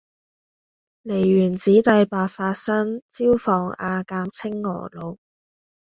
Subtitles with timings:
[1.03, 5.15] 梨園子弟白發新，椒房阿監青娥老。